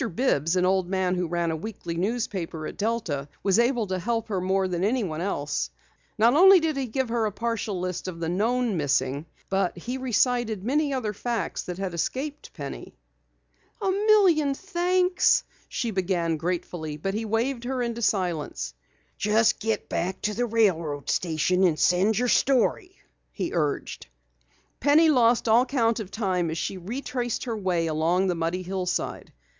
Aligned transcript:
Bibbs, 0.09 0.55
an 0.55 0.65
old 0.65 0.89
man 0.89 1.13
who 1.13 1.27
ran 1.27 1.51
a 1.51 1.55
weekly 1.55 1.93
newspaper 1.95 2.65
at 2.65 2.75
Delta, 2.75 3.29
was 3.43 3.59
able 3.59 3.85
to 3.85 3.99
help 3.99 4.29
her 4.29 4.41
more 4.41 4.67
than 4.67 4.83
anyone 4.83 5.21
else. 5.21 5.69
Not 6.17 6.33
only 6.33 6.59
did 6.59 6.75
he 6.75 6.87
give 6.87 7.09
her 7.09 7.27
a 7.27 7.31
partial 7.31 7.79
list 7.79 8.07
of 8.07 8.19
the 8.19 8.27
known 8.27 8.77
missing, 8.77 9.27
but 9.47 9.77
he 9.77 9.99
recited 9.99 10.63
many 10.63 10.91
other 10.91 11.13
facts 11.13 11.61
that 11.65 11.77
had 11.77 11.93
escaped 11.93 12.51
Penny. 12.55 12.95
"A 13.79 13.91
million 13.91 14.55
thanks" 14.55 15.43
she 15.69 15.91
began 15.91 16.35
gratefully, 16.37 16.97
but 16.97 17.13
he 17.13 17.23
waved 17.25 17.65
her 17.65 17.83
into 17.83 18.01
silence. 18.01 18.73
"Just 19.19 19.59
get 19.59 19.87
back 19.87 20.19
to 20.23 20.33
the 20.33 20.47
railroad 20.47 21.11
station 21.11 21.63
and 21.63 21.77
send 21.77 22.17
your 22.17 22.27
story," 22.27 22.97
he 23.31 23.51
urged. 23.53 24.07
Penny 24.79 25.11
lost 25.11 25.47
all 25.47 25.63
count 25.63 25.99
of 25.99 26.09
time 26.09 26.49
as 26.49 26.57
she 26.57 26.77
retraced 26.77 27.43
her 27.43 27.55
way 27.55 27.85
along 27.85 28.25
the 28.25 28.33
muddy 28.33 28.63
hillside. 28.63 29.31